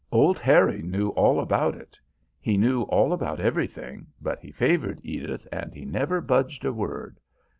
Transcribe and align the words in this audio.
Old 0.11 0.39
Harry 0.39 0.81
knew 0.81 1.09
all 1.09 1.39
about 1.39 1.75
it, 1.75 1.99
he 2.39 2.57
knew 2.57 2.81
all 2.85 3.13
about 3.13 3.39
everything, 3.39 4.07
but 4.19 4.39
he 4.39 4.51
favoured 4.51 4.99
Edith 5.03 5.47
and 5.51 5.75
he 5.75 5.85
never 5.85 6.19
budged 6.21 6.65
a 6.65 6.73
word. 6.73 7.19